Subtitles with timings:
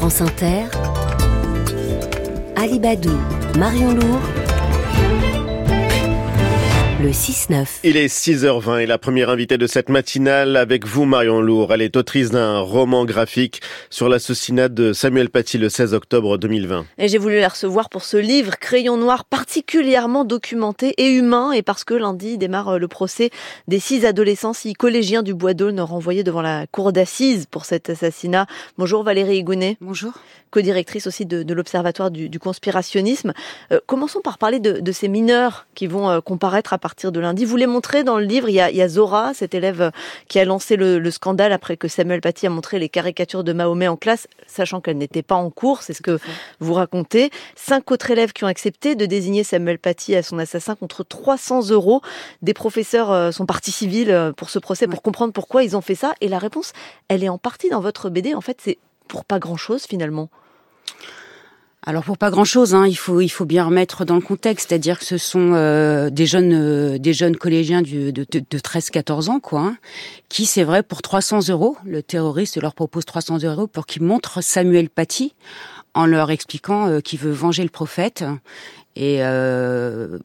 [0.00, 0.64] France Inter,
[2.56, 3.18] Alibadou,
[3.58, 4.22] Marion Lourd,
[7.02, 7.66] le 6-9.
[7.82, 11.72] Il est 6h20 et la première invitée de cette matinale avec vous, Marion Lourd.
[11.72, 16.84] Elle est autrice d'un roman graphique sur l'assassinat de Samuel Paty le 16 octobre 2020.
[16.98, 21.62] Et j'ai voulu la recevoir pour ce livre, Crayon Noir, particulièrement documenté et humain, et
[21.62, 23.30] parce que lundi démarre euh, le procès
[23.66, 27.88] des six adolescents, six collégiens du Bois d'Aulne renvoyés devant la cour d'assises pour cet
[27.88, 28.46] assassinat.
[28.76, 29.78] Bonjour Valérie Higounet.
[29.80, 30.12] Bonjour.
[30.50, 33.32] Co-directrice aussi de, de l'Observatoire du, du, conspirationnisme.
[33.70, 37.20] Euh, commençons par parler de, de, ces mineurs qui vont euh, comparaître à partir de
[37.20, 37.44] lundi.
[37.44, 39.80] Vous les montrez dans le livre, il y a, il y a Zora, cet élève
[39.80, 39.90] euh,
[40.28, 43.52] qui a lancé le, le, scandale après que Samuel Paty a montré les caricatures de
[43.52, 46.18] Mahomet en classe, sachant qu'elle n'était pas en cours, c'est ce que
[46.58, 47.30] vous racontez.
[47.54, 51.70] Cinq autres élèves qui ont accepté de désigner Samuel Paty à son assassin contre 300
[51.70, 52.02] euros.
[52.42, 55.80] Des professeurs euh, sont partis civils euh, pour ce procès, pour comprendre pourquoi ils ont
[55.80, 56.14] fait ça.
[56.20, 56.72] Et la réponse,
[57.08, 58.34] elle est en partie dans votre BD.
[58.34, 58.78] En fait, c'est
[59.08, 60.28] pour pas grand-chose finalement.
[61.86, 64.68] Alors pour pas grand chose, hein, il faut il faut bien remettre dans le contexte,
[64.68, 69.40] c'est-à-dire que ce sont euh, des jeunes euh, des jeunes collégiens de, de 13-14 ans
[69.40, 69.76] quoi, hein,
[70.28, 74.42] qui c'est vrai pour 300 euros, le terroriste leur propose 300 euros pour qu'ils montrent
[74.42, 75.34] Samuel Paty
[75.94, 78.24] en leur expliquant euh, qu'il veut venger le prophète.
[78.96, 80.18] Et euh,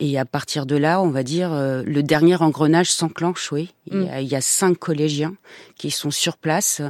[0.00, 3.72] et à partir de là, on va dire, euh, le dernier engrenage s'enclenche, oui.
[3.90, 5.34] Il, y a, il y a cinq collégiens
[5.76, 6.82] qui sont sur place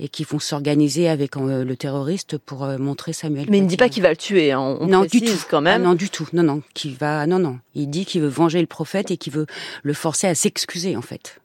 [0.00, 3.46] et qui vont s'organiser avec euh, le terroriste pour euh, montrer Samuel.
[3.50, 4.60] Mais il ne dit pas qu'il va le tuer, hein.
[4.80, 5.38] on non, du tout.
[5.48, 5.82] quand même.
[5.82, 6.26] Ah, non, du tout.
[6.32, 7.58] Non, non, qui va, non, non.
[7.76, 9.46] Il dit qu'il veut venger le prophète et qu'il veut
[9.82, 11.38] le forcer à s'excuser, en fait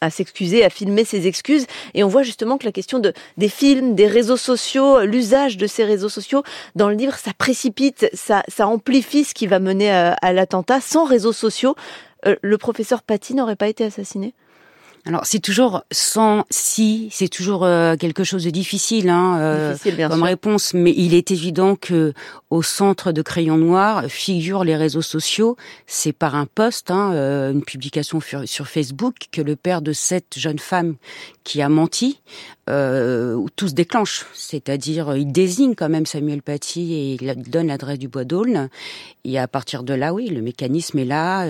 [0.00, 1.66] à s'excuser, à filmer ses excuses.
[1.92, 5.66] Et on voit justement que la question de, des films, des réseaux sociaux, l'usage de
[5.66, 6.42] ces réseaux sociaux,
[6.74, 10.80] dans le livre, ça précipite, ça, amplifie ce qui va mener à, à l'attentat.
[10.80, 11.76] Sans réseaux sociaux,
[12.26, 14.32] euh, le professeur Paty n'aurait pas été assassiné?
[15.08, 19.96] Alors c'est toujours sans si, c'est toujours euh, quelque chose de difficile, hein, euh, difficile
[19.96, 20.26] bien comme sûr.
[20.26, 20.74] réponse.
[20.74, 22.12] Mais il est évident que
[22.50, 25.56] au centre de Crayon Noir figurent les réseaux sociaux.
[25.86, 30.38] C'est par un post, hein, euh, une publication sur Facebook, que le père de cette
[30.38, 30.96] jeune femme
[31.42, 32.20] qui a menti,
[32.68, 34.26] euh, tout se déclenche.
[34.34, 38.68] C'est-à-dire, il désigne quand même Samuel Paty et il donne l'adresse du Bois d'Aulne.
[39.24, 41.46] Et à partir de là, oui, le mécanisme est là.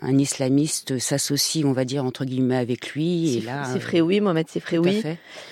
[0.00, 3.38] Un islamiste s'associe, on va dire entre guillemets, avec lui.
[3.38, 5.02] Et là, Sifrioui, Mohamed Sifrioui.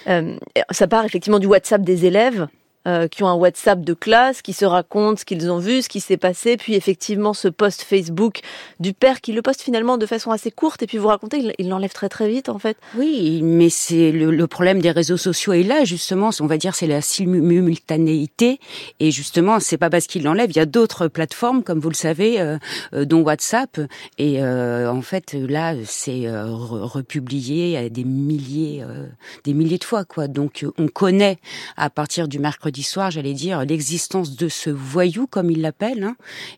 [0.06, 0.36] Euh,
[0.70, 2.46] ça part effectivement du WhatsApp des élèves.
[2.86, 5.88] Euh, qui ont un WhatsApp de classe, qui se racontent ce qu'ils ont vu, ce
[5.88, 8.42] qui s'est passé, puis effectivement ce post Facebook
[8.78, 11.68] du père qui le poste finalement de façon assez courte, et puis vous racontez, il
[11.68, 12.76] l'enlève très très vite en fait.
[12.96, 16.76] Oui, mais c'est le, le, problème des réseaux sociaux est là justement, on va dire
[16.76, 18.60] c'est la simultanéité,
[19.00, 21.94] et justement c'est pas parce qu'il l'enlève, il y a d'autres plateformes comme vous le
[21.94, 22.58] savez, euh,
[22.92, 23.80] dont WhatsApp,
[24.18, 29.06] et euh, en fait là c'est euh, republié à des milliers, euh,
[29.44, 30.28] des milliers de fois quoi.
[30.28, 31.38] Donc on connaît
[31.76, 36.16] à partir du mercredi soir, j'allais dire, l'existence de ce voyou, comme il l'appelle, hein,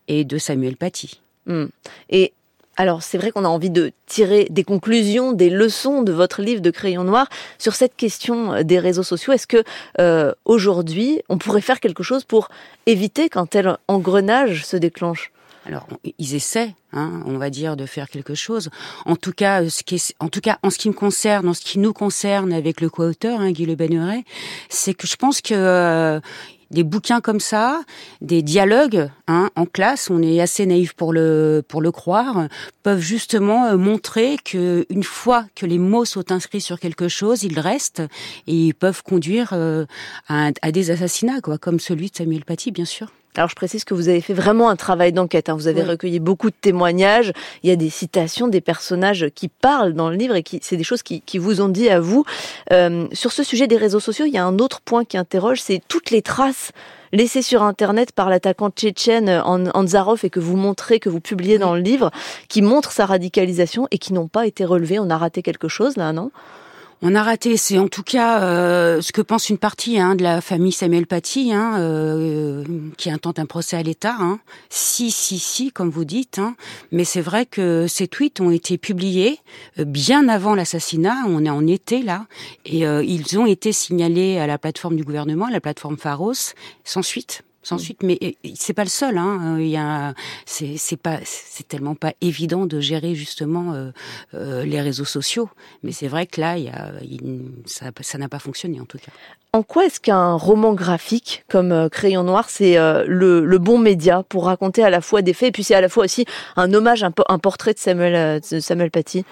[0.08, 1.20] et de Samuel Paty.
[1.46, 1.66] Mmh.
[2.10, 2.32] Et
[2.76, 6.62] alors c'est vrai qu'on a envie de tirer des conclusions, des leçons de votre livre
[6.62, 9.32] de Crayon Noir sur cette question des réseaux sociaux.
[9.32, 9.64] Est-ce que
[10.00, 12.48] euh, aujourd'hui on pourrait faire quelque chose pour
[12.86, 15.32] éviter qu'un tel engrenage se déclenche?
[15.68, 15.86] Alors,
[16.16, 18.70] ils essaient, hein, on va dire, de faire quelque chose.
[19.04, 21.52] En tout cas, ce qui est, en tout cas, en ce qui me concerne, en
[21.52, 24.24] ce qui nous concerne avec le co-auteur, hein, Guy Le Benneret,
[24.70, 26.20] c'est que je pense que euh,
[26.70, 27.82] des bouquins comme ça,
[28.22, 32.48] des dialogues hein, en classe, on est assez naïf pour le pour le croire,
[32.82, 37.42] peuvent justement euh, montrer que une fois que les mots sont inscrits sur quelque chose,
[37.42, 38.02] ils restent
[38.46, 39.84] et ils peuvent conduire euh,
[40.28, 43.12] à, à, des assassinats, quoi, comme celui de Samuel Paty, bien sûr.
[43.36, 45.48] Alors je précise que vous avez fait vraiment un travail d'enquête.
[45.48, 45.54] Hein.
[45.54, 45.90] Vous avez oui.
[45.90, 47.32] recueilli beaucoup de témoignages.
[47.62, 50.76] Il y a des citations des personnages qui parlent dans le livre et qui c'est
[50.76, 52.24] des choses qui, qui, vous ont dit à vous.
[52.72, 55.60] Euh, sur ce sujet des réseaux sociaux, il y a un autre point qui interroge,
[55.60, 56.72] c'est toutes les traces
[57.12, 61.60] laissées sur Internet par l'attaquant tchétchène Anzarov et que vous montrez, que vous publiez oui.
[61.60, 62.10] dans le livre,
[62.48, 64.98] qui montrent sa radicalisation et qui n'ont pas été relevées.
[64.98, 66.30] On a raté quelque chose là, non?
[67.00, 70.22] On a raté, c'est en tout cas euh, ce que pense une partie hein, de
[70.22, 72.64] la famille Samuel Paty, hein, euh,
[72.96, 74.16] qui intente un procès à l'État.
[74.18, 74.40] Hein.
[74.68, 76.38] Si, si, si, comme vous dites.
[76.38, 76.56] Hein.
[76.90, 79.38] Mais c'est vrai que ces tweets ont été publiés
[79.78, 81.16] euh, bien avant l'assassinat.
[81.28, 82.26] On est en été là,
[82.64, 86.54] et ils ont été signalés à la plateforme du gouvernement, à la plateforme Pharos,
[86.84, 88.02] sans suite sans suite.
[88.02, 88.18] Mais
[88.54, 89.18] c'est pas le seul.
[89.18, 89.56] Hein.
[89.58, 90.14] Il y a,
[90.46, 93.90] c'est, c'est pas, c'est tellement pas évident de gérer justement euh,
[94.34, 95.48] euh, les réseaux sociaux.
[95.82, 98.86] Mais c'est vrai que là, il y a, il, ça, ça n'a pas fonctionné en
[98.86, 99.12] tout cas.
[99.52, 103.78] En quoi est-ce qu'un roman graphique comme euh, Crayon Noir, c'est euh, le, le, bon
[103.78, 106.26] média pour raconter à la fois des faits et puis c'est à la fois aussi
[106.56, 109.24] un hommage, un, un portrait de Samuel, de Samuel Paty?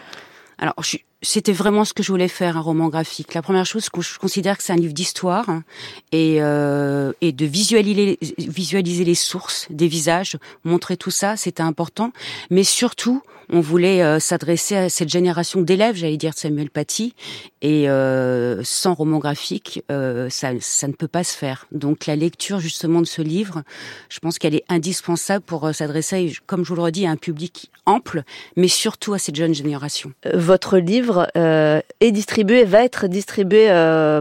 [0.58, 3.34] Alors, je suis, c'était vraiment ce que je voulais faire, un roman graphique.
[3.34, 5.64] La première chose, je considère que c'est un livre d'histoire hein,
[6.12, 12.12] et, euh, et de visualiser, visualiser les sources des visages, montrer tout ça, c'était important.
[12.50, 17.14] Mais surtout, on voulait euh, s'adresser à cette génération d'élèves, j'allais dire de Samuel Paty,
[17.62, 21.66] et euh, sans roman graphique, euh, ça, ça ne peut pas se faire.
[21.72, 23.62] Donc la lecture justement de ce livre,
[24.08, 27.70] je pense qu'elle est indispensable pour s'adresser, comme je vous le redis, à un public
[27.86, 28.24] ample,
[28.56, 30.12] mais surtout à cette jeune génération.
[30.34, 33.66] Votre livre est distribué, va être distribué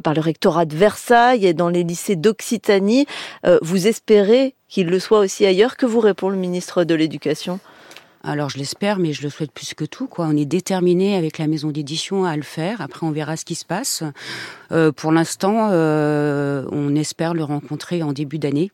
[0.04, 3.06] par le rectorat de Versailles et dans les lycées d'Occitanie.
[3.62, 7.60] vous espérez qu'il le soit aussi ailleurs Que vous répond le ministre de l'Éducation?
[8.28, 10.10] Alors je l'espère, mais je le souhaite plus que tout.
[10.18, 12.82] On est déterminé avec la maison d'édition à le faire.
[12.82, 14.04] Après, on verra ce qui se passe.
[14.72, 18.72] Euh, pour l'instant, euh, on espère le rencontrer en début d'année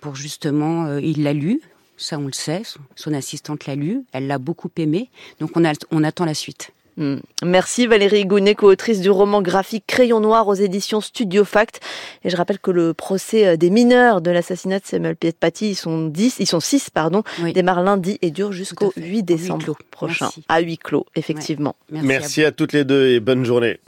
[0.00, 1.60] pour justement, euh, il l'a lu,
[1.96, 2.62] ça on le sait,
[2.94, 5.10] son assistante l'a lu, elle l'a beaucoup aimé,
[5.40, 6.70] donc on attend la suite.
[6.96, 7.16] Hmm.
[7.42, 11.80] Merci Valérie Gounet, co-autrice du roman graphique Crayon Noir aux éditions Studio Fact.
[12.22, 15.74] Et je rappelle que le procès euh, des mineurs de l'assassinat de Samuel Paty, ils
[15.74, 17.22] sont 10, ils sont 6, pardon,
[17.54, 20.28] démarre lundi et dure jusqu'au 8 décembre prochain.
[20.48, 21.76] À huis clos, effectivement.
[21.90, 23.78] Merci, à toutes les deux et bonne journée.